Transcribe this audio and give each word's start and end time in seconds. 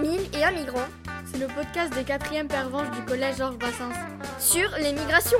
1000 0.00 0.10
et 0.38 0.42
un 0.42 0.52
migrant. 0.52 0.86
C'est 1.26 1.38
le 1.38 1.46
podcast 1.48 1.92
des 1.94 2.02
quatrièmes 2.02 2.48
pervenches 2.48 2.90
du 2.96 3.04
collège 3.04 3.36
Georges 3.36 3.58
Brassens. 3.58 3.92
Sur 4.38 4.70
les 4.80 4.92
migrations. 4.92 5.38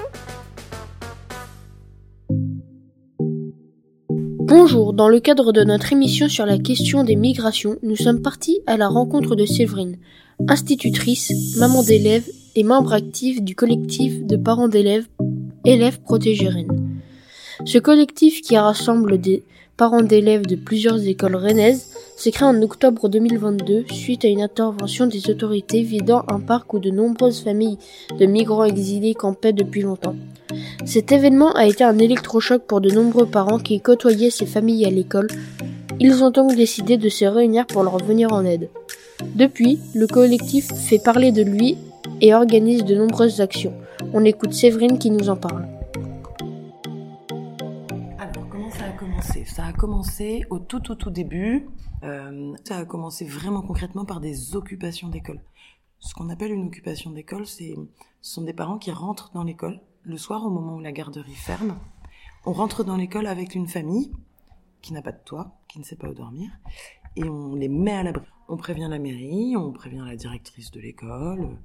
Bonjour, 4.41 4.93
dans 4.93 5.09
le 5.09 5.21
cadre 5.21 5.53
de 5.53 5.65
notre 5.65 5.93
émission 5.93 6.29
sur 6.29 6.45
la 6.45 6.59
question 6.59 7.03
des 7.03 7.17
migrations, 7.17 7.77
nous 7.83 7.97
sommes 7.97 8.21
partis 8.21 8.61
à 8.67 8.77
la 8.77 8.89
rencontre 8.89 9.37
de 9.37 9.47
Séverine, 9.47 9.97
institutrice, 10.49 11.57
maman 11.57 11.83
d'élèves 11.83 12.29
et 12.55 12.63
membre 12.63 12.93
actif 12.93 13.43
du 13.43 13.55
collectif 13.55 14.23
de 14.27 14.37
parents 14.37 14.69
d'élèves 14.69 15.07
Élèves 15.65 16.01
Protégés 16.03 16.49
Rennes. 16.49 17.01
Ce 17.65 17.79
collectif 17.79 18.43
qui 18.43 18.59
rassemble 18.59 19.19
des 19.19 19.45
parents 19.79 20.03
d'élèves 20.03 20.47
de 20.47 20.57
plusieurs 20.57 21.01
écoles 21.07 21.37
rennaises 21.37 21.92
s'est 22.17 22.31
créé 22.31 22.47
en 22.47 22.61
octobre 22.63 23.09
2022 23.09 23.85
suite 23.91 24.25
à 24.25 24.29
une 24.29 24.43
intervention 24.43 25.07
des 25.07 25.31
autorités 25.31 25.83
vidant 25.83 26.25
un 26.29 26.41
parc 26.41 26.73
où 26.75 26.79
de 26.79 26.91
nombreuses 26.91 27.43
familles 27.43 27.79
de 28.19 28.27
migrants 28.27 28.65
exilés 28.65 29.15
campaient 29.15 29.53
depuis 29.53 29.83
longtemps. 29.83 30.17
Cet 30.85 31.13
événement 31.13 31.53
a 31.55 31.67
été 31.67 31.85
un 31.85 31.99
électrochoc 31.99 32.63
pour 32.63 32.81
de 32.81 32.91
nombreux 32.91 33.27
parents 33.27 33.59
qui 33.59 33.81
côtoyaient 33.81 34.31
ces 34.31 34.47
familles 34.47 34.87
à 34.87 34.91
l'école. 34.91 35.29
Ils 36.01 36.23
ont 36.23 36.31
donc 36.31 36.55
décidé 36.55 36.97
de 36.97 37.09
se 37.09 37.25
réunir 37.25 37.67
pour 37.67 37.83
leur 37.83 37.99
venir 37.99 38.33
en 38.33 38.45
aide. 38.45 38.69
Depuis, 39.35 39.79
le 39.95 40.07
collectif 40.07 40.73
fait 40.73 40.99
parler 40.99 41.33
de 41.33 41.43
lui 41.43 41.77
et 42.21 42.35
organise 42.35 42.85
de 42.85 42.95
nombreuses 42.95 43.41
actions. 43.41 43.73
On 44.13 44.25
écoute 44.25 44.53
Séverine 44.53 44.99
qui 44.99 45.11
nous 45.11 45.29
en 45.29 45.37
parle. 45.37 45.67
Ça 49.53 49.67
a 49.67 49.75
commencé 49.75 50.47
au 50.49 50.59
tout 50.59 50.81
tout 50.81 50.95
tout 50.95 51.11
début. 51.11 51.69
Euh, 52.05 52.55
ça 52.65 52.79
a 52.79 52.85
commencé 52.87 53.27
vraiment 53.27 53.61
concrètement 53.61 54.07
par 54.07 54.19
des 54.19 54.57
occupations 54.57 55.09
d'école. 55.09 55.43
Ce 55.99 56.15
qu'on 56.15 56.31
appelle 56.31 56.53
une 56.53 56.69
occupation 56.69 57.11
d'école, 57.11 57.47
ce 57.47 57.65
sont 58.23 58.41
des 58.41 58.55
parents 58.55 58.79
qui 58.79 58.91
rentrent 58.91 59.31
dans 59.35 59.45
l'école 59.45 59.83
le 60.05 60.17
soir 60.17 60.47
au 60.47 60.49
moment 60.49 60.77
où 60.77 60.81
la 60.81 60.91
garderie 60.91 61.35
ferme. 61.35 61.77
On 62.47 62.55
rentre 62.55 62.83
dans 62.83 62.97
l'école 62.97 63.27
avec 63.27 63.55
une 63.55 63.69
famille 63.69 64.11
qui 64.81 64.95
n'a 64.95 65.03
pas 65.03 65.13
de 65.13 65.21
toit, 65.23 65.59
qui 65.69 65.79
ne 65.79 65.85
sait 65.85 65.97
pas 65.97 66.09
où 66.09 66.15
dormir, 66.15 66.51
et 67.17 67.25
on 67.25 67.55
les 67.55 67.69
met 67.69 67.93
à 67.93 68.03
l'abri. 68.05 68.25
On 68.49 68.57
prévient 68.57 68.89
la 68.89 68.99
mairie, 68.99 69.55
on 69.55 69.71
prévient 69.71 70.03
la 70.07 70.17
directrice 70.17 70.71
de 70.71 70.81
l'école, 70.81 71.59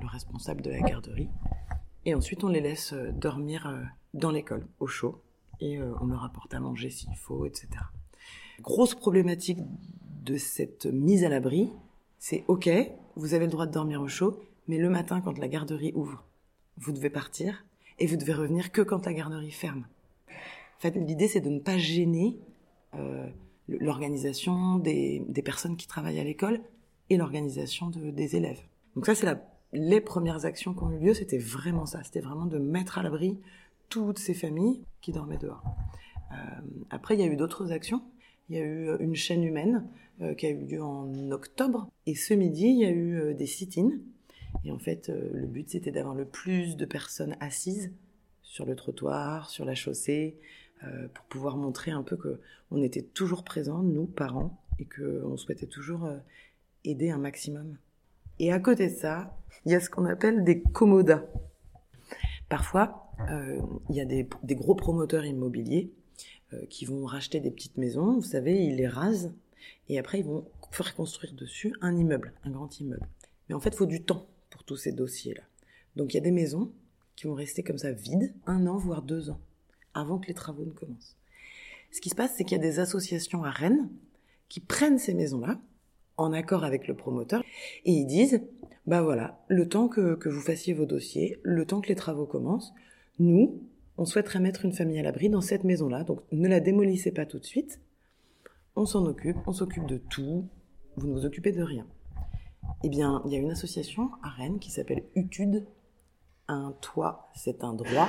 le 0.00 0.06
responsable 0.06 0.62
de 0.62 0.70
la 0.70 0.78
garderie, 0.78 1.28
et 2.04 2.14
ensuite 2.14 2.44
on 2.44 2.48
les 2.48 2.60
laisse 2.60 2.92
euh, 2.92 3.10
dormir 3.10 3.66
euh, 3.66 3.82
dans 4.14 4.30
l'école, 4.30 4.68
au 4.78 4.86
chaud, 4.86 5.20
et 5.62 5.78
euh, 5.78 5.94
on 6.00 6.06
leur 6.06 6.24
apporte 6.24 6.52
à 6.54 6.60
manger 6.60 6.90
s'il 6.90 7.14
faut, 7.14 7.46
etc. 7.46 7.68
Grosse 8.60 8.94
problématique 8.94 9.60
de 10.24 10.36
cette 10.36 10.86
mise 10.86 11.24
à 11.24 11.28
l'abri, 11.28 11.70
c'est 12.18 12.44
ok, 12.48 12.68
vous 13.14 13.34
avez 13.34 13.46
le 13.46 13.50
droit 13.50 13.66
de 13.66 13.72
dormir 13.72 14.02
au 14.02 14.08
chaud, 14.08 14.40
mais 14.66 14.78
le 14.78 14.90
matin 14.90 15.20
quand 15.20 15.38
la 15.38 15.48
garderie 15.48 15.92
ouvre, 15.94 16.24
vous 16.78 16.92
devez 16.92 17.10
partir 17.10 17.64
et 17.98 18.06
vous 18.06 18.16
devez 18.16 18.32
revenir 18.32 18.72
que 18.72 18.82
quand 18.82 19.06
la 19.06 19.14
garderie 19.14 19.52
ferme. 19.52 19.86
L'idée 20.84 21.28
c'est 21.28 21.40
de 21.40 21.50
ne 21.50 21.60
pas 21.60 21.78
gêner 21.78 22.40
euh, 22.94 23.28
l'organisation 23.68 24.78
des, 24.78 25.22
personnes 25.44 25.76
qui 25.76 25.86
travaillent 25.86 26.18
à 26.18 26.24
l'école 26.24 26.60
et 27.08 27.16
l'organisation 27.16 27.88
de, 27.88 28.10
des 28.10 28.34
élèves. 28.34 28.60
Donc 28.96 29.06
ça, 29.06 29.14
c'est 29.14 29.26
les 29.72 30.00
premières 30.00 30.44
actions 30.44 30.74
qui 30.74 30.82
ont 30.82 30.90
eu 30.90 30.98
lieu, 30.98 31.14
c'était 31.14 31.38
vraiment 31.38 31.86
ça, 31.86 32.02
c'était 32.02 32.20
vraiment 32.20 32.46
de 32.46 32.58
mettre 32.58 32.98
à 32.98 33.02
l'abri 33.04 33.38
toutes 33.92 34.18
ces 34.18 34.32
familles 34.32 34.80
qui 35.02 35.12
dormaient 35.12 35.36
dehors. 35.36 35.62
Euh, 36.32 36.34
après, 36.88 37.14
il 37.14 37.20
y 37.20 37.24
a 37.24 37.26
eu 37.26 37.36
d'autres 37.36 37.72
actions. 37.72 38.02
Il 38.48 38.56
y 38.56 38.58
a 38.58 38.64
eu 38.64 38.96
une 39.00 39.14
chaîne 39.14 39.44
humaine 39.44 39.86
euh, 40.22 40.32
qui 40.32 40.46
a 40.46 40.50
eu 40.50 40.64
lieu 40.64 40.82
en 40.82 41.30
octobre. 41.30 41.90
Et 42.06 42.14
ce 42.14 42.32
midi, 42.32 42.68
il 42.68 42.78
y 42.78 42.86
a 42.86 42.90
eu 42.90 43.20
euh, 43.20 43.34
des 43.34 43.44
sit-ins. 43.44 43.98
Et 44.64 44.72
en 44.72 44.78
fait, 44.78 45.10
euh, 45.10 45.28
le 45.34 45.46
but, 45.46 45.68
c'était 45.68 45.90
d'avoir 45.90 46.14
le 46.14 46.24
plus 46.24 46.78
de 46.78 46.86
personnes 46.86 47.36
assises 47.40 47.92
sur 48.42 48.64
le 48.64 48.74
trottoir, 48.76 49.50
sur 49.50 49.66
la 49.66 49.74
chaussée, 49.74 50.38
euh, 50.84 51.08
pour 51.12 51.26
pouvoir 51.26 51.58
montrer 51.58 51.90
un 51.90 52.02
peu 52.02 52.16
que 52.16 52.40
on 52.70 52.82
était 52.82 53.02
toujours 53.02 53.44
présents, 53.44 53.82
nous, 53.82 54.06
parents, 54.06 54.58
et 54.78 54.86
qu'on 54.86 55.36
souhaitait 55.36 55.66
toujours 55.66 56.06
euh, 56.06 56.16
aider 56.84 57.10
un 57.10 57.18
maximum. 57.18 57.76
Et 58.38 58.52
à 58.52 58.58
côté 58.58 58.88
de 58.88 58.94
ça, 58.94 59.36
il 59.66 59.72
y 59.72 59.74
a 59.74 59.80
ce 59.80 59.90
qu'on 59.90 60.06
appelle 60.06 60.44
des 60.44 60.62
commodas. 60.62 61.24
Parfois, 62.48 63.11
euh, 63.11 63.11
il 63.28 63.96
y 63.96 64.00
a 64.00 64.04
des, 64.04 64.26
gros 64.54 64.74
promoteurs 64.74 65.24
immobiliers 65.24 65.90
euh, 66.52 66.64
qui 66.66 66.84
vont 66.84 67.04
racheter 67.04 67.40
des 67.40 67.50
petites 67.50 67.76
maisons, 67.76 68.14
vous 68.14 68.22
savez, 68.22 68.64
ils 68.64 68.76
les 68.76 68.88
rasent, 68.88 69.32
et 69.88 69.98
après 69.98 70.20
ils 70.20 70.24
vont 70.24 70.46
faire 70.70 70.94
construire 70.94 71.32
dessus 71.34 71.74
un 71.80 71.96
immeuble, 71.96 72.32
un 72.44 72.50
grand 72.50 72.80
immeuble. 72.80 73.06
Mais 73.48 73.54
en 73.54 73.60
fait, 73.60 73.70
il 73.70 73.76
faut 73.76 73.86
du 73.86 74.02
temps 74.02 74.26
pour 74.50 74.64
tous 74.64 74.76
ces 74.76 74.92
dossiers-là. 74.92 75.42
Donc 75.96 76.12
il 76.12 76.16
y 76.16 76.20
a 76.20 76.22
des 76.22 76.30
maisons 76.30 76.72
qui 77.16 77.26
vont 77.26 77.34
rester 77.34 77.62
comme 77.62 77.78
ça 77.78 77.92
vides, 77.92 78.34
un 78.46 78.66
an, 78.66 78.78
voire 78.78 79.02
deux 79.02 79.30
ans, 79.30 79.40
avant 79.94 80.18
que 80.18 80.28
les 80.28 80.34
travaux 80.34 80.64
ne 80.64 80.70
commencent. 80.70 81.16
Ce 81.90 82.00
qui 82.00 82.08
se 82.08 82.14
passe, 82.14 82.34
c'est 82.36 82.44
qu'il 82.44 82.56
y 82.56 82.60
a 82.60 82.62
des 82.62 82.78
associations 82.78 83.44
à 83.44 83.50
Rennes 83.50 83.90
qui 84.48 84.60
prennent 84.60 84.98
ces 84.98 85.14
maisons-là, 85.14 85.60
en 86.16 86.32
accord 86.32 86.64
avec 86.64 86.88
le 86.88 86.94
promoteur, 86.94 87.42
et 87.84 87.92
ils 87.92 88.06
disent, 88.06 88.42
bah 88.86 89.02
voilà, 89.02 89.42
le 89.48 89.68
temps 89.68 89.88
que 89.88 90.28
vous 90.28 90.40
fassiez 90.40 90.74
vos 90.74 90.86
dossiers, 90.86 91.40
le 91.42 91.66
temps 91.66 91.80
que 91.80 91.88
les 91.88 91.94
travaux 91.94 92.26
commencent, 92.26 92.72
nous, 93.18 93.62
on 93.98 94.04
souhaiterait 94.04 94.40
mettre 94.40 94.64
une 94.64 94.72
famille 94.72 94.98
à 94.98 95.02
l'abri 95.02 95.28
dans 95.28 95.40
cette 95.40 95.64
maison-là, 95.64 96.04
donc 96.04 96.20
ne 96.32 96.48
la 96.48 96.60
démolissez 96.60 97.12
pas 97.12 97.26
tout 97.26 97.38
de 97.38 97.44
suite, 97.44 97.80
on 98.74 98.86
s'en 98.86 99.04
occupe, 99.04 99.36
on 99.46 99.52
s'occupe 99.52 99.86
de 99.86 99.98
tout, 99.98 100.48
vous 100.96 101.06
ne 101.06 101.12
vous 101.12 101.26
occupez 101.26 101.52
de 101.52 101.62
rien. 101.62 101.86
Eh 102.84 102.88
bien, 102.88 103.22
il 103.24 103.32
y 103.32 103.36
a 103.36 103.38
une 103.38 103.50
association 103.50 104.10
à 104.22 104.28
Rennes 104.28 104.58
qui 104.58 104.70
s'appelle 104.70 105.04
UTUD. 105.14 105.66
Un 106.48 106.74
toit, 106.80 107.30
c'est 107.34 107.64
un 107.64 107.74
droit. 107.74 108.08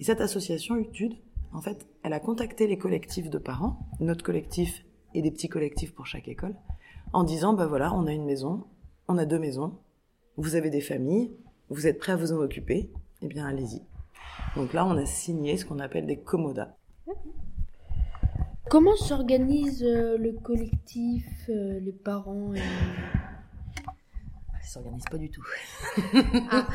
Et 0.00 0.04
cette 0.04 0.20
association 0.20 0.76
UTUD, 0.76 1.14
en 1.52 1.60
fait, 1.60 1.86
elle 2.02 2.12
a 2.12 2.20
contacté 2.20 2.66
les 2.66 2.78
collectifs 2.78 3.28
de 3.28 3.38
parents, 3.38 3.88
notre 4.00 4.24
collectif 4.24 4.84
et 5.14 5.22
des 5.22 5.30
petits 5.30 5.48
collectifs 5.48 5.94
pour 5.94 6.06
chaque 6.06 6.28
école, 6.28 6.56
en 7.12 7.24
disant, 7.24 7.52
ben 7.52 7.66
voilà, 7.66 7.92
on 7.92 8.06
a 8.06 8.12
une 8.12 8.24
maison, 8.24 8.64
on 9.08 9.18
a 9.18 9.26
deux 9.26 9.38
maisons, 9.38 9.78
vous 10.36 10.54
avez 10.54 10.70
des 10.70 10.80
familles, 10.80 11.30
vous 11.68 11.86
êtes 11.86 11.98
prêts 11.98 12.12
à 12.12 12.16
vous 12.16 12.32
en 12.32 12.38
occuper, 12.38 12.90
eh 13.20 13.28
bien, 13.28 13.46
allez-y. 13.46 13.82
Donc 14.56 14.72
là, 14.72 14.84
on 14.84 14.96
a 14.96 15.06
signé 15.06 15.56
ce 15.56 15.64
qu'on 15.64 15.78
appelle 15.78 16.06
des 16.06 16.18
commodas. 16.18 16.74
Comment 18.68 18.96
s'organise 18.96 19.82
euh, 19.84 20.16
le 20.16 20.32
collectif, 20.32 21.26
euh, 21.48 21.78
les 21.80 21.92
parents 21.92 22.54
et... 22.54 22.60
Ils 24.62 24.66
s'organisent 24.66 25.04
pas 25.10 25.18
du 25.18 25.30
tout. 25.30 25.44
ah. 26.50 26.66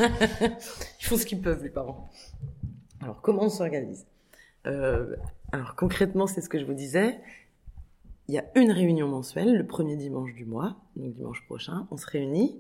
Ils 1.00 1.06
font 1.06 1.18
ce 1.18 1.26
qu'ils 1.26 1.42
peuvent, 1.42 1.64
les 1.64 1.70
parents. 1.70 2.10
Alors, 3.02 3.22
comment 3.22 3.44
on 3.44 3.50
s'organise? 3.50 4.06
Euh, 4.68 5.16
Alors, 5.52 5.76
concrètement, 5.76 6.28
c'est 6.28 6.42
ce 6.42 6.50
que 6.50 6.60
je 6.60 6.66
vous 6.66 6.74
disais. 6.74 7.20
Il 8.28 8.36
y 8.36 8.38
a 8.38 8.46
une 8.56 8.72
réunion 8.72 9.08
mensuelle, 9.08 9.56
le 9.56 9.66
premier 9.66 9.96
dimanche 9.96 10.34
du 10.34 10.46
mois, 10.46 10.76
donc 10.98 11.14
dimanche 11.14 11.44
prochain, 11.46 11.88
on 11.92 11.98
se 11.98 12.06
réunit. 12.06 12.60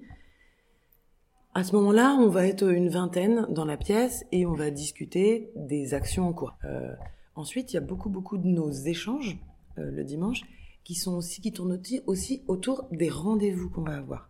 À 1.57 1.63
ce 1.63 1.75
moment-là, 1.75 2.15
on 2.19 2.29
va 2.29 2.45
être 2.45 2.71
une 2.71 2.87
vingtaine 2.87 3.47
dans 3.49 3.65
la 3.65 3.77
pièce 3.77 4.27
et 4.31 4.45
on 4.45 4.53
va 4.53 4.69
discuter 4.69 5.49
des 5.55 5.95
actions 5.95 6.27
en 6.27 6.31
cours. 6.31 6.55
Euh, 6.65 6.93
ensuite, 7.33 7.73
il 7.73 7.77
y 7.77 7.79
a 7.79 7.81
beaucoup, 7.81 8.11
beaucoup 8.11 8.37
de 8.37 8.45
nos 8.45 8.69
échanges 8.69 9.39
euh, 9.79 9.89
le 9.89 10.03
dimanche 10.03 10.43
qui 10.83 10.93
sont 10.93 11.15
aussi, 11.15 11.41
qui 11.41 11.51
tournent 11.51 11.81
aussi 12.05 12.43
autour 12.45 12.85
des 12.91 13.09
rendez-vous 13.09 13.71
qu'on 13.71 13.81
va 13.81 13.97
avoir 13.97 14.29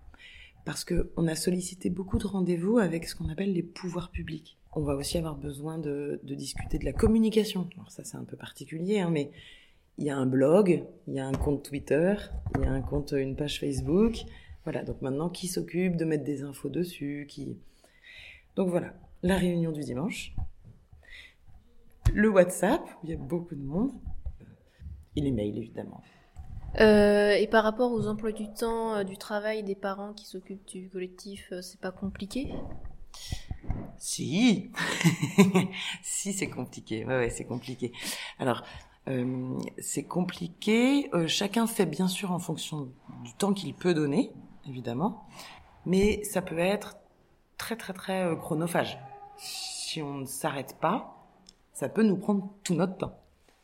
parce 0.64 0.86
qu'on 0.86 1.28
a 1.28 1.36
sollicité 1.36 1.90
beaucoup 1.90 2.18
de 2.18 2.26
rendez-vous 2.26 2.78
avec 2.78 3.04
ce 3.04 3.14
qu'on 3.14 3.28
appelle 3.28 3.52
les 3.52 3.62
pouvoirs 3.62 4.10
publics. 4.10 4.58
On 4.72 4.84
va 4.84 4.96
aussi 4.96 5.18
avoir 5.18 5.36
besoin 5.36 5.78
de, 5.80 6.22
discuter 6.24 6.78
de 6.78 6.86
la 6.86 6.94
communication. 6.94 7.68
Alors 7.76 7.92
ça 7.92 8.06
c'est 8.06 8.16
un 8.16 8.24
peu 8.24 8.38
particulier, 8.38 9.02
hein, 9.02 9.10
mais 9.12 9.32
il 9.98 10.06
y 10.06 10.10
a 10.10 10.18
un 10.18 10.28
blog, 10.28 10.86
il 11.10 11.14
y 11.14 11.20
a 11.20 11.28
un 11.28 11.34
compte 11.34 11.62
Twitter, 11.64 12.16
il 12.56 12.64
y 12.64 12.68
a 12.68 12.72
un 12.72 12.82
compte, 12.82 13.12
une 13.12 13.36
page 13.36 13.60
Facebook. 13.60 14.24
Voilà, 14.68 14.84
donc 14.84 15.02
maintenant 15.02 15.30
qui 15.30 15.48
s'occupe 15.48 15.96
de 15.96 16.04
mettre 16.04 16.25
des 16.25 16.44
infos 16.44 16.68
dessus, 16.68 17.25
qui... 17.30 17.56
Donc 18.58 18.68
voilà, 18.68 18.94
la 19.24 19.38
réunion 19.38 19.72
du 19.72 19.80
dimanche, 19.80 20.36
le 22.14 22.28
WhatsApp, 22.28 22.81
où 22.81 23.06
il 23.06 23.12
y 23.12 23.14
a 23.14 23.16
beaucoup 23.16 23.56
de 23.56 23.64
monde, 23.64 23.94
et 25.16 25.22
les 25.22 25.31
mails 25.31 25.58
évidemment. 25.58 26.04
Euh, 26.81 27.31
et 27.31 27.48
par 27.48 27.64
rapport 27.64 27.94
aux 27.94 28.08
emplois 28.08 28.34
du 28.34 28.52
temps, 28.52 28.94
euh, 28.96 29.04
du 29.06 29.16
travail 29.16 29.64
des 29.64 29.74
parents 29.74 30.12
qui 30.12 30.25
s'occupent 30.25 30.68
du 30.68 30.90
collectif, 30.90 31.48
euh, 31.54 31.62
c'est 31.62 31.80
pas 31.80 31.92
compliqué? 31.92 32.52
Si, 33.98 34.70
si 36.04 36.34
c'est 36.34 36.50
compliqué. 36.50 37.06
Ouais, 37.06 37.16
ouais, 37.16 37.30
c'est 37.30 37.46
compliqué. 37.46 37.94
Alors, 38.38 38.66
c'est 39.80 40.04
compliqué. 40.04 41.10
chacun 41.28 41.68
fait 41.68 41.86
bien 41.86 42.10
sûr 42.10 42.34
en 42.34 42.40
fonction 42.40 42.92
du 43.24 43.34
temps 43.36 43.54
qu'il 43.54 43.74
peut 43.74 43.94
donner, 43.94 44.34
évidemment, 44.68 45.25
mais 45.86 46.24
ça 46.24 46.42
peut 46.42 46.60
être 46.60 46.98
très 47.58 47.75
très 47.75 47.94
très 47.94 48.36
chronophage. 48.38 48.98
Si 49.38 50.02
on 50.02 50.19
ne 50.19 50.25
s'arrête 50.25 50.78
pas, 50.80 51.18
ça 51.74 51.90
peut 51.90 52.04
nous 52.04 52.18
prendre 52.18 52.50
tout 52.64 52.74
notre 52.74 52.98
temps. 52.98 53.19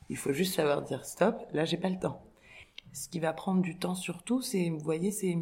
Il 0.10 0.18
faut 0.18 0.34
juste 0.34 0.56
savoir 0.56 0.84
dire 0.84 1.06
stop. 1.06 1.42
Là, 1.54 1.66
j'ai 1.66 1.78
pas 1.78 1.90
le 1.90 2.00
temps. 2.00 2.22
Ce 2.92 3.10
qui 3.10 3.20
va 3.20 3.34
prendre 3.34 3.62
du 3.62 3.78
temps 3.78 3.96
surtout, 3.96 4.42
c'est, 4.42 4.70
vous 4.70 4.80
voyez, 4.80 5.12
c'est 5.12 5.38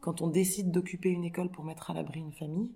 quand 0.00 0.22
on 0.22 0.28
décide 0.28 0.70
d'occuper 0.72 1.10
une 1.10 1.24
école 1.24 1.50
pour 1.50 1.64
mettre 1.64 1.90
à 1.90 1.94
l'abri 1.94 2.20
une 2.20 2.32
famille, 2.32 2.72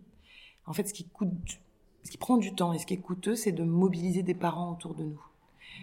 en 0.67 0.73
fait, 0.73 0.89
ce 0.89 0.95
qui 0.95 1.09
coûte, 1.09 1.61
ce 2.05 2.11
qui 2.11 2.19
prend 2.19 2.37
du 2.37 2.55
temps 2.55 2.73
et 2.73 2.79
ce 2.79 2.87
qui 2.87 2.95
est 2.95 3.01
coûteux, 3.01 3.35
c'est 3.35 3.53
de 3.53 3.65
mobiliser 3.65 4.23
des 4.23 4.35
parents 4.35 4.73
autour 4.73 4.95
de 4.95 5.05
nous. 5.05 5.21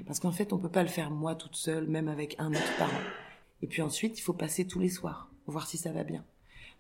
Parce 0.05 0.19
qu'en 0.19 0.31
fait, 0.31 0.53
on 0.53 0.57
peut 0.57 0.69
pas 0.69 0.83
le 0.83 0.89
faire 0.89 1.11
moi 1.11 1.35
toute 1.35 1.55
seule, 1.55 1.87
même 1.87 2.07
avec 2.07 2.35
un 2.39 2.51
autre 2.51 2.77
parent. 2.77 3.01
Et 3.61 3.67
puis 3.67 3.81
ensuite, 3.81 4.17
il 4.17 4.21
faut 4.21 4.33
passer 4.33 4.65
tous 4.65 4.79
les 4.79 4.89
soirs, 4.89 5.29
voir 5.47 5.67
si 5.67 5.77
ça 5.77 5.91
va 5.91 6.03
bien. 6.03 6.23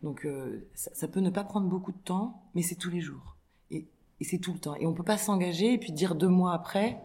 Donc, 0.01 0.25
euh, 0.25 0.67
ça, 0.73 0.91
ça, 0.93 1.07
peut 1.07 1.19
ne 1.19 1.29
pas 1.29 1.43
prendre 1.43 1.67
beaucoup 1.67 1.91
de 1.91 1.97
temps, 1.97 2.43
mais 2.55 2.61
c'est 2.61 2.75
tous 2.75 2.89
les 2.89 3.01
jours. 3.01 3.35
Et, 3.69 3.87
et 4.19 4.23
c'est 4.23 4.37
tout 4.37 4.53
le 4.53 4.59
temps. 4.59 4.75
Et 4.75 4.85
on 4.85 4.93
peut 4.93 5.03
pas 5.03 5.17
s'engager 5.17 5.73
et 5.73 5.77
puis 5.77 5.91
dire 5.91 6.15
deux 6.15 6.29
mois 6.29 6.53
après, 6.53 7.01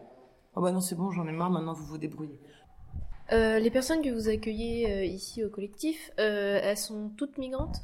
oh 0.55 0.61
bah 0.61 0.71
non, 0.71 0.79
c'est 0.79 0.95
bon, 0.95 1.11
j'en 1.11 1.27
ai 1.27 1.33
marre, 1.33 1.49
maintenant 1.49 1.73
vous 1.73 1.85
vous 1.85 1.97
débrouillez. 1.97 2.39
Euh, 3.31 3.59
les 3.59 3.71
personnes 3.71 4.01
que 4.01 4.09
vous 4.09 4.29
accueillez 4.29 4.91
euh, 4.91 5.03
ici 5.03 5.43
au 5.43 5.49
collectif, 5.49 6.11
elles 6.17 6.77
sont 6.77 7.09
toutes 7.17 7.37
migrantes? 7.37 7.81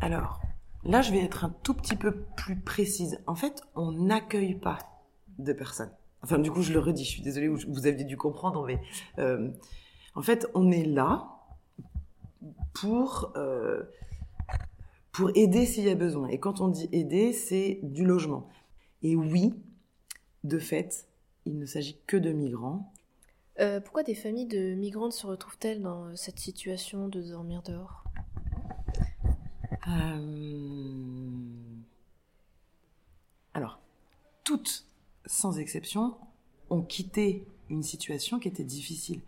Alors, 0.00 0.40
là, 0.84 1.02
je 1.02 1.10
vais 1.10 1.20
être 1.20 1.44
un 1.44 1.54
tout 1.62 1.74
petit 1.74 1.96
peu 1.96 2.12
plus 2.36 2.60
précise. 2.60 3.18
En 3.26 3.34
fait, 3.34 3.62
on 3.74 3.90
n'accueille 3.90 4.54
pas 4.54 4.78
de 5.38 5.52
personnes. 5.52 5.90
Enfin, 6.22 6.38
du 6.38 6.50
coup, 6.50 6.62
je 6.62 6.72
le 6.72 6.78
redis, 6.78 7.04
je 7.04 7.10
suis 7.10 7.22
désolée, 7.22 7.48
vous 7.48 7.86
aviez 7.86 8.04
dû 8.04 8.16
comprendre, 8.16 8.66
mais 8.66 8.80
en 10.14 10.22
fait, 10.22 10.46
on 10.54 10.70
est 10.70 10.84
là 10.84 11.35
pour, 12.74 13.32
euh, 13.36 13.82
pour 15.12 15.30
aider 15.34 15.66
s'il 15.66 15.84
y 15.84 15.90
a 15.90 15.94
besoin. 15.94 16.28
Et 16.28 16.38
quand 16.38 16.60
on 16.60 16.68
dit 16.68 16.88
aider, 16.92 17.32
c'est 17.32 17.80
du 17.82 18.04
logement. 18.04 18.48
Et 19.02 19.16
oui, 19.16 19.54
de 20.44 20.58
fait, 20.58 21.08
il 21.44 21.58
ne 21.58 21.66
s'agit 21.66 21.98
que 22.06 22.16
de 22.16 22.32
migrants. 22.32 22.92
Euh, 23.60 23.80
pourquoi 23.80 24.02
des 24.02 24.14
familles 24.14 24.46
de 24.46 24.74
migrantes 24.74 25.12
se 25.12 25.26
retrouvent-elles 25.26 25.80
dans 25.80 26.14
cette 26.14 26.38
situation 26.38 27.08
de 27.08 27.22
dormir 27.22 27.62
dehors? 27.62 28.04
Euh, 29.88 31.36
Alors, 33.56 33.78
toutes, 34.44 34.84
sans 35.24 35.58
exception, 35.58 36.14
ont 36.68 36.82
quitté 36.82 37.46
une 37.70 37.82
situation 37.82 38.38
qui 38.38 38.48
était 38.48 38.64
difficile. 38.64 39.22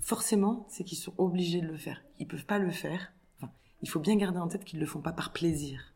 Forcément, 0.00 0.66
c'est 0.68 0.84
qu'ils 0.84 0.98
sont 0.98 1.14
obligés 1.18 1.60
de 1.60 1.66
le 1.66 1.76
faire. 1.76 2.02
Ils 2.18 2.26
peuvent 2.26 2.46
pas 2.46 2.58
le 2.58 2.70
faire. 2.70 3.12
Enfin, 3.36 3.52
il 3.82 3.88
faut 3.88 4.00
bien 4.00 4.16
garder 4.16 4.38
en 4.38 4.48
tête 4.48 4.64
qu'ils 4.64 4.80
le 4.80 4.86
font 4.86 5.00
pas 5.00 5.12
par 5.12 5.32
plaisir. 5.32 5.94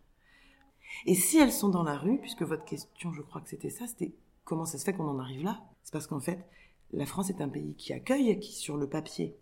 Et 1.06 1.14
si 1.14 1.38
elles 1.38 1.52
sont 1.52 1.68
dans 1.68 1.82
la 1.82 1.96
rue, 1.96 2.18
puisque 2.18 2.42
votre 2.42 2.64
question, 2.64 3.12
je 3.12 3.22
crois 3.22 3.40
que 3.40 3.48
c'était 3.48 3.70
ça, 3.70 3.86
c'était 3.86 4.14
comment 4.44 4.66
ça 4.66 4.78
se 4.78 4.84
fait 4.84 4.92
qu'on 4.92 5.08
en 5.08 5.18
arrive 5.18 5.42
là? 5.42 5.62
C'est 5.82 5.92
parce 5.92 6.06
qu'en 6.06 6.20
fait, 6.20 6.46
la 6.92 7.06
France 7.06 7.30
est 7.30 7.40
un 7.40 7.48
pays 7.48 7.74
qui 7.74 7.92
accueille, 7.92 8.38
qui 8.38 8.52
sur 8.52 8.76
le 8.76 8.88
papier 8.88 9.36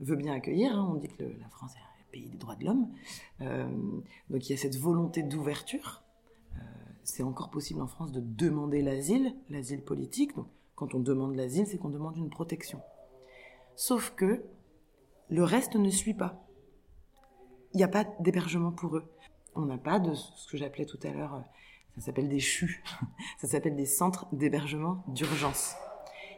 veut 0.00 0.16
bien 0.16 0.32
accueillir. 0.32 0.76
Hein. 0.76 0.88
On 0.90 0.94
dit 0.94 1.08
que 1.08 1.22
la 1.22 1.48
France 1.48 1.74
est 1.74 1.78
un 1.78 2.10
pays 2.10 2.28
des 2.28 2.38
droits 2.38 2.56
de 2.56 2.64
l'homme. 2.64 2.88
Euh, 3.40 3.68
donc 4.30 4.48
il 4.48 4.50
y 4.50 4.54
a 4.54 4.58
cette 4.58 4.76
volonté 4.76 5.22
d'ouverture. 5.22 6.02
Euh, 6.56 6.60
c'est 7.04 7.22
encore 7.22 7.50
possible 7.50 7.80
en 7.80 7.86
France 7.86 8.12
de 8.12 8.20
demander 8.20 8.82
l'asile, 8.82 9.34
l'asile 9.48 9.82
politique. 9.82 10.34
Donc 10.34 10.48
quand 10.74 10.94
on 10.94 11.00
demande 11.00 11.36
l'asile, 11.36 11.66
c'est 11.66 11.78
qu'on 11.78 11.90
demande 11.90 12.16
une 12.16 12.30
protection. 12.30 12.80
Sauf 13.80 14.10
que 14.16 14.44
le 15.28 15.44
reste 15.44 15.76
ne 15.76 15.88
suit 15.88 16.12
pas. 16.12 16.44
Il 17.72 17.76
n'y 17.76 17.84
a 17.84 17.88
pas 17.88 18.02
d'hébergement 18.18 18.72
pour 18.72 18.96
eux. 18.96 19.08
On 19.54 19.66
n'a 19.66 19.78
pas 19.78 20.00
de 20.00 20.14
ce 20.14 20.48
que 20.50 20.56
j'appelais 20.56 20.84
tout 20.84 20.98
à 21.04 21.10
l'heure, 21.10 21.44
ça 21.94 22.06
s'appelle 22.06 22.28
des 22.28 22.40
CHU, 22.40 22.82
ça 23.38 23.46
s'appelle 23.46 23.76
des 23.76 23.86
centres 23.86 24.26
d'hébergement 24.32 25.04
d'urgence. 25.06 25.76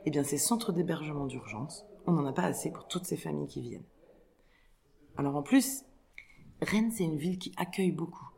Eh 0.04 0.10
bien, 0.10 0.22
ces 0.22 0.36
centres 0.36 0.70
d'hébergement 0.70 1.24
d'urgence, 1.24 1.86
on 2.06 2.12
n'en 2.12 2.26
a 2.26 2.34
pas 2.34 2.42
assez 2.42 2.70
pour 2.70 2.86
toutes 2.88 3.06
ces 3.06 3.16
familles 3.16 3.48
qui 3.48 3.62
viennent. 3.62 3.88
Alors 5.16 5.34
en 5.34 5.42
plus, 5.42 5.86
Rennes, 6.60 6.90
c'est 6.90 7.04
une 7.04 7.16
ville 7.16 7.38
qui 7.38 7.54
accueille 7.56 7.92
beaucoup. 7.92 8.28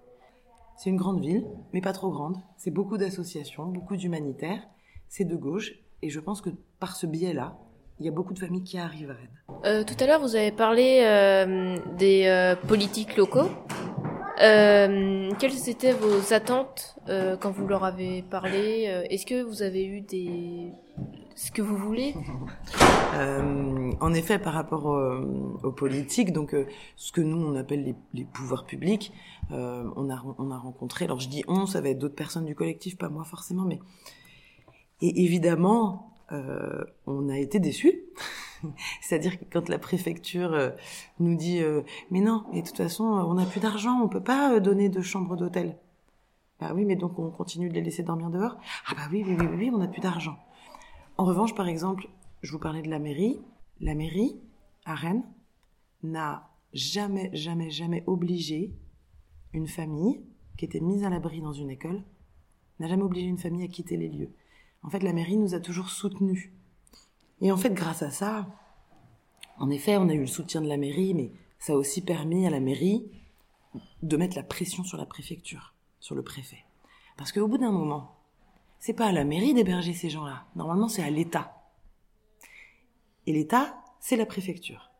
C'est 0.76 0.90
une 0.90 0.96
grande 0.96 1.20
ville, 1.20 1.50
mais 1.72 1.80
pas 1.80 1.92
trop 1.92 2.12
grande. 2.12 2.40
C'est 2.56 2.70
beaucoup 2.70 2.98
d'associations, 2.98 3.66
beaucoup 3.66 3.96
d'humanitaires. 3.96 4.64
C'est 5.08 5.24
de 5.24 5.34
gauche, 5.34 5.72
et 6.02 6.08
je 6.08 6.20
pense 6.20 6.40
que 6.40 6.50
par 6.78 6.94
ce 6.94 7.08
biais-là, 7.08 7.58
il 8.02 8.06
y 8.06 8.08
a 8.08 8.12
beaucoup 8.12 8.34
de 8.34 8.38
familles 8.40 8.64
qui 8.64 8.78
arrivent 8.78 9.10
à 9.10 9.14
Rennes. 9.14 9.58
Euh, 9.64 9.84
tout 9.84 9.94
à 10.02 10.06
l'heure, 10.06 10.20
vous 10.20 10.34
avez 10.34 10.50
parlé 10.50 11.02
euh, 11.04 11.76
des 11.96 12.24
euh, 12.26 12.56
politiques 12.56 13.16
locaux. 13.16 13.48
Euh, 14.42 15.30
quelles 15.38 15.68
étaient 15.68 15.92
vos 15.92 16.34
attentes 16.34 16.96
euh, 17.08 17.36
quand 17.36 17.52
vous 17.52 17.68
leur 17.68 17.84
avez 17.84 18.22
parlé 18.22 19.04
Est-ce 19.08 19.24
que 19.24 19.42
vous 19.42 19.62
avez 19.62 19.86
eu 19.86 20.00
des 20.00 20.72
ce 21.36 21.50
que 21.52 21.62
vous 21.62 21.76
voulez? 21.76 22.14
Euh, 23.14 23.92
En 24.00 24.12
effet, 24.14 24.38
par 24.38 24.54
rapport 24.54 24.86
aux, 24.86 25.60
aux 25.62 25.72
politiques, 25.72 26.32
donc 26.32 26.54
euh, 26.54 26.66
ce 26.96 27.12
que 27.12 27.20
nous 27.20 27.36
on 27.46 27.54
appelle 27.56 27.84
les, 27.84 27.94
les 28.14 28.24
pouvoirs 28.24 28.64
publics, 28.64 29.12
euh, 29.52 29.84
on 29.96 30.10
a 30.10 30.20
on 30.38 30.50
a 30.50 30.58
rencontré. 30.58 31.04
Alors 31.04 31.20
je 31.20 31.28
dis 31.28 31.44
on, 31.46 31.66
ça 31.66 31.80
va 31.80 31.90
être 31.90 31.98
d'autres 31.98 32.16
personnes 32.16 32.44
du 32.46 32.54
collectif, 32.56 32.98
pas 32.98 33.08
moi 33.08 33.24
forcément, 33.24 33.64
mais 33.64 33.78
et 35.00 35.24
évidemment, 35.24 36.11
euh, 36.32 36.84
on 37.06 37.28
a 37.28 37.38
été 37.38 37.60
déçus. 37.60 38.00
C'est-à-dire 39.00 39.38
que 39.38 39.44
quand 39.50 39.68
la 39.68 39.78
préfecture 39.78 40.52
euh, 40.52 40.70
nous 41.20 41.34
dit 41.34 41.60
euh, 41.60 41.82
mais 42.10 42.20
non, 42.20 42.44
mais 42.52 42.62
de 42.62 42.66
toute 42.66 42.76
façon 42.76 43.04
on 43.04 43.34
n'a 43.34 43.46
plus 43.46 43.60
d'argent, 43.60 44.00
on 44.02 44.08
peut 44.08 44.22
pas 44.22 44.60
donner 44.60 44.88
de 44.88 45.00
chambre 45.02 45.36
d'hôtel. 45.36 45.76
Bah 46.60 46.72
oui, 46.74 46.84
mais 46.84 46.96
donc 46.96 47.18
on 47.18 47.30
continue 47.30 47.68
de 47.68 47.74
les 47.74 47.82
laisser 47.82 48.02
dormir 48.02 48.30
dehors. 48.30 48.56
Ah 48.86 48.94
bah 48.94 49.08
oui, 49.10 49.24
oui, 49.26 49.36
oui, 49.38 49.46
oui, 49.56 49.70
on 49.74 49.78
n'a 49.78 49.88
plus 49.88 50.00
d'argent. 50.00 50.36
En 51.18 51.24
revanche, 51.24 51.54
par 51.54 51.68
exemple, 51.68 52.08
je 52.42 52.52
vous 52.52 52.58
parlais 52.58 52.82
de 52.82 52.90
la 52.90 52.98
mairie. 52.98 53.40
La 53.80 53.94
mairie, 53.94 54.40
à 54.84 54.94
Rennes, 54.94 55.24
n'a 56.02 56.50
jamais, 56.72 57.30
jamais, 57.34 57.70
jamais 57.70 58.04
obligé 58.06 58.72
une 59.52 59.66
famille 59.66 60.20
qui 60.56 60.64
était 60.64 60.80
mise 60.80 61.04
à 61.04 61.10
l'abri 61.10 61.40
dans 61.40 61.52
une 61.52 61.70
école, 61.70 62.02
n'a 62.78 62.88
jamais 62.88 63.02
obligé 63.02 63.26
une 63.26 63.38
famille 63.38 63.64
à 63.64 63.68
quitter 63.68 63.96
les 63.96 64.08
lieux. 64.08 64.30
En 64.82 64.90
fait, 64.90 65.00
la 65.00 65.12
mairie 65.12 65.36
nous 65.36 65.54
a 65.54 65.60
toujours 65.60 65.90
soutenus. 65.90 66.50
Et 67.40 67.52
en 67.52 67.56
fait, 67.56 67.74
grâce 67.74 68.02
à 68.02 68.10
ça, 68.10 68.48
en 69.58 69.70
effet, 69.70 69.96
on 69.96 70.08
a 70.08 70.14
eu 70.14 70.20
le 70.20 70.26
soutien 70.26 70.60
de 70.60 70.68
la 70.68 70.76
mairie, 70.76 71.14
mais 71.14 71.32
ça 71.58 71.74
a 71.74 71.76
aussi 71.76 72.02
permis 72.02 72.46
à 72.46 72.50
la 72.50 72.60
mairie 72.60 73.10
de 74.02 74.16
mettre 74.16 74.36
la 74.36 74.42
pression 74.42 74.84
sur 74.84 74.98
la 74.98 75.06
préfecture, 75.06 75.74
sur 76.00 76.14
le 76.14 76.22
préfet. 76.22 76.64
Parce 77.16 77.32
qu'au 77.32 77.48
bout 77.48 77.58
d'un 77.58 77.72
moment, 77.72 78.16
c'est 78.78 78.94
pas 78.94 79.06
à 79.06 79.12
la 79.12 79.24
mairie 79.24 79.54
d'héberger 79.54 79.92
ces 79.92 80.10
gens-là. 80.10 80.46
Normalement, 80.56 80.88
c'est 80.88 81.02
à 81.02 81.10
l'État. 81.10 81.62
Et 83.26 83.32
l'État, 83.32 83.82
c'est 84.00 84.16
la 84.16 84.26
préfecture. 84.26 84.90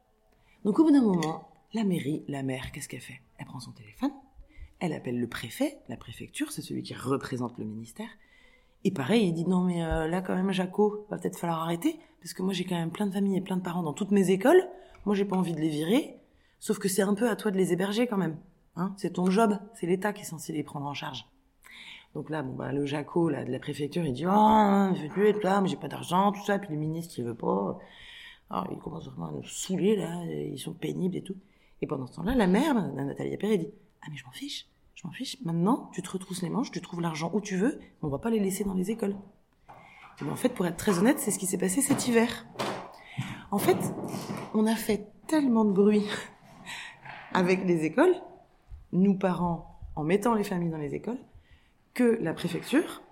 Donc 0.64 0.78
au 0.78 0.84
bout 0.84 0.92
d'un 0.92 1.02
moment, 1.02 1.50
la 1.74 1.82
mairie, 1.82 2.24
la 2.28 2.44
maire, 2.44 2.70
qu'est-ce 2.70 2.88
qu'elle 2.88 3.00
fait? 3.00 3.20
Elle 3.38 3.46
prend 3.46 3.58
son 3.58 3.72
téléphone, 3.72 4.12
elle 4.78 4.92
appelle 4.92 5.18
le 5.18 5.28
préfet, 5.28 5.78
la 5.88 5.96
préfecture, 5.96 6.52
c'est 6.52 6.62
celui 6.62 6.82
qui 6.82 6.94
représente 6.94 7.58
le 7.58 7.64
ministère. 7.64 8.10
Et 8.84 8.90
pareil, 8.90 9.28
il 9.28 9.32
dit 9.32 9.46
non 9.46 9.62
mais 9.62 9.84
euh, 9.84 10.08
là 10.08 10.22
quand 10.22 10.34
même 10.34 10.50
Jaco, 10.52 11.06
va 11.10 11.18
peut-être 11.18 11.38
falloir 11.38 11.62
arrêter 11.62 11.98
parce 12.20 12.34
que 12.34 12.42
moi 12.42 12.52
j'ai 12.52 12.64
quand 12.64 12.76
même 12.76 12.90
plein 12.90 13.06
de 13.06 13.12
familles 13.12 13.36
et 13.36 13.40
plein 13.40 13.56
de 13.56 13.62
parents 13.62 13.82
dans 13.82 13.92
toutes 13.92 14.10
mes 14.10 14.30
écoles. 14.30 14.68
Moi 15.04 15.14
j'ai 15.14 15.24
pas 15.24 15.36
envie 15.36 15.54
de 15.54 15.60
les 15.60 15.68
virer, 15.68 16.18
sauf 16.58 16.78
que 16.78 16.88
c'est 16.88 17.02
un 17.02 17.14
peu 17.14 17.28
à 17.28 17.36
toi 17.36 17.50
de 17.50 17.56
les 17.56 17.72
héberger 17.72 18.06
quand 18.06 18.18
même. 18.18 18.36
Hein 18.76 18.94
c'est 18.96 19.14
ton 19.14 19.30
job, 19.30 19.58
c'est 19.74 19.86
l'État 19.86 20.12
qui 20.12 20.22
est 20.22 20.26
censé 20.26 20.52
les 20.52 20.62
prendre 20.62 20.86
en 20.86 20.94
charge. 20.94 21.26
Donc 22.14 22.28
là, 22.28 22.42
bon, 22.42 22.54
bah, 22.54 22.72
le 22.72 22.84
Jaco, 22.84 23.28
là, 23.28 23.44
de 23.44 23.50
la 23.50 23.58
préfecture, 23.58 24.04
il 24.04 24.12
dit, 24.12 24.26
oh, 24.26 24.90
je 24.94 25.08
veux 25.14 25.28
être 25.28 25.42
là, 25.42 25.60
mais 25.60 25.68
j'ai 25.68 25.76
pas 25.76 25.88
d'argent, 25.88 26.32
tout 26.32 26.44
ça, 26.44 26.58
puis 26.58 26.70
le 26.70 26.76
ministre, 26.76 27.14
il 27.18 27.24
veut 27.24 27.34
pas. 27.34 27.78
Alors, 28.50 28.68
il 28.70 28.78
commence 28.78 29.06
vraiment 29.06 29.28
à 29.28 29.32
nous 29.32 29.44
saouler, 29.44 29.96
là, 29.96 30.22
ils 30.26 30.58
sont 30.58 30.74
pénibles 30.74 31.16
et 31.16 31.22
tout. 31.22 31.36
Et 31.80 31.86
pendant 31.86 32.06
ce 32.06 32.16
temps-là, 32.16 32.34
la 32.34 32.46
mère, 32.46 32.74
Nathalie 32.92 33.34
Appert, 33.34 33.56
dit, 33.56 33.70
ah, 34.02 34.06
mais 34.10 34.16
je 34.16 34.24
m'en 34.26 34.32
fiche, 34.32 34.66
je 34.94 35.06
m'en 35.06 35.12
fiche. 35.12 35.38
Maintenant, 35.44 35.90
tu 35.92 36.02
te 36.02 36.10
retrousses 36.10 36.42
les 36.42 36.50
manches, 36.50 36.70
tu 36.70 36.80
trouves 36.80 37.00
l'argent 37.00 37.30
où 37.34 37.40
tu 37.40 37.56
veux, 37.56 37.80
on 38.02 38.08
va 38.08 38.18
pas 38.18 38.30
les 38.30 38.40
laisser 38.40 38.64
dans 38.64 38.74
les 38.74 38.90
écoles. 38.90 39.16
Et 40.20 40.24
ben, 40.24 40.32
en 40.32 40.36
fait, 40.36 40.50
pour 40.50 40.66
être 40.66 40.76
très 40.76 40.98
honnête, 40.98 41.18
c'est 41.18 41.30
ce 41.30 41.38
qui 41.38 41.46
s'est 41.46 41.58
passé 41.58 41.80
cet 41.80 42.06
hiver. 42.06 42.46
En 43.50 43.58
fait, 43.58 43.78
on 44.54 44.66
a 44.66 44.74
fait 44.74 45.08
tellement 45.26 45.64
de 45.64 45.72
bruit 45.72 46.06
avec 47.34 47.64
les 47.64 47.84
écoles, 47.84 48.14
nous 48.92 49.14
parents, 49.14 49.78
en 49.96 50.04
mettant 50.04 50.34
les 50.34 50.44
familles 50.44 50.70
dans 50.70 50.78
les 50.78 50.94
écoles, 50.94 51.18
que 51.94 52.18
la 52.20 52.32
préfecture, 52.32 53.02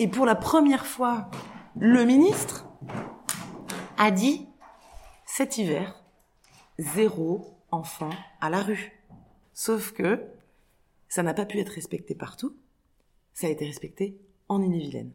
et 0.00 0.08
pour 0.08 0.24
la 0.24 0.34
première 0.34 0.86
fois, 0.86 1.30
le 1.78 2.04
ministre 2.04 2.66
a 3.98 4.10
dit 4.10 4.48
cet 5.26 5.58
hiver, 5.58 6.02
zéro 6.78 7.58
enfant 7.70 8.08
à 8.40 8.48
la 8.48 8.62
rue. 8.62 8.92
Sauf 9.52 9.92
que 9.92 10.26
ça 11.10 11.24
n'a 11.24 11.34
pas 11.34 11.44
pu 11.44 11.58
être 11.58 11.72
respecté 11.72 12.14
partout, 12.14 12.56
ça 13.34 13.48
a 13.48 13.50
été 13.50 13.66
respecté 13.66 14.16
en 14.48 14.62
Ille-et-Vilaine. 14.62 15.12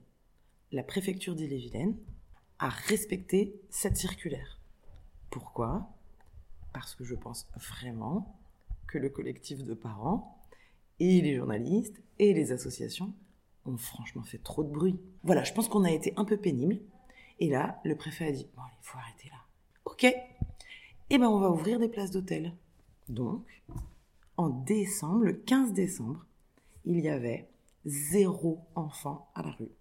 La 0.73 0.83
préfecture 0.83 1.35
d'Ille-et-Vilaine 1.35 1.97
a 2.59 2.67
respecté 2.67 3.55
cette 3.69 3.95
circulaire. 3.95 4.59
Pourquoi? 5.29 5.89
Parce 6.73 6.95
que 6.95 7.05
je 7.05 7.15
pense 7.15 7.47
vraiment 7.55 8.37
que 8.87 8.97
le 8.97 9.09
collectif 9.09 9.63
de 9.63 9.73
parents 9.73 10.37
et 10.99 11.21
les 11.21 11.37
journalistes 11.37 12.01
et 12.19 12.33
les 12.33 12.51
associations 12.51 13.13
ont 13.65 13.77
franchement 13.77 14.23
fait 14.23 14.37
trop 14.37 14.65
de 14.65 14.69
bruit. 14.69 14.99
Voilà, 15.23 15.45
je 15.45 15.53
pense 15.53 15.69
qu'on 15.69 15.85
a 15.85 15.91
été 15.91 16.13
un 16.17 16.25
peu 16.25 16.35
pénible. 16.35 16.79
Et 17.39 17.49
là, 17.49 17.79
le 17.85 17.95
préfet 17.95 18.27
a 18.27 18.31
dit, 18.33 18.47
bon, 18.55 18.63
il 18.81 18.85
faut 18.85 18.97
arrêter 18.97 19.29
là. 19.29 19.37
Ok. 19.85 20.05
Eh 21.09 21.17
ben, 21.17 21.29
on 21.29 21.39
va 21.39 21.49
ouvrir 21.49 21.79
des 21.79 21.89
places 21.89 22.11
d'hôtel. 22.11 22.53
Donc, 23.07 23.45
en 24.37 24.49
décembre, 24.49 25.23
le 25.23 25.33
15 25.33 25.73
décembre, 25.73 26.25
il 26.85 26.99
y 26.99 27.09
avait 27.09 27.47
zéro 27.85 28.59
enfant 28.75 29.29
à 29.35 29.43
la 29.43 29.51
rue. 29.51 29.71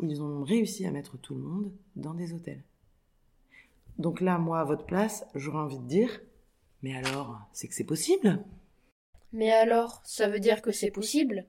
Ils 0.00 0.22
ont 0.22 0.42
réussi 0.42 0.86
à 0.86 0.90
mettre 0.90 1.16
tout 1.18 1.34
le 1.34 1.42
monde 1.42 1.72
dans 1.96 2.14
des 2.14 2.32
hôtels. 2.32 2.62
Donc 3.98 4.20
là, 4.20 4.38
moi, 4.38 4.60
à 4.60 4.64
votre 4.64 4.86
place, 4.86 5.24
j'aurais 5.34 5.58
envie 5.58 5.78
de 5.78 5.86
dire, 5.86 6.20
mais 6.82 6.96
alors, 6.96 7.40
c'est 7.52 7.68
que 7.68 7.74
c'est 7.74 7.84
possible 7.84 8.44
Mais 9.32 9.52
alors, 9.52 10.00
ça 10.04 10.28
veut 10.28 10.40
dire 10.40 10.62
que 10.62 10.72
c'est 10.72 10.90
possible? 10.90 11.46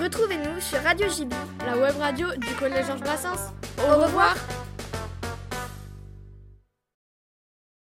Retrouvez-nous 0.00 0.60
sur 0.60 0.78
Radio 0.82 1.08
JB, 1.08 1.32
La 1.64 1.78
web 1.78 1.96
radio 1.96 2.28
du 2.36 2.54
Collège 2.58 2.86
Georges 2.86 3.00
Brassens. 3.00 3.52
Au 3.78 4.02
revoir. 4.02 4.36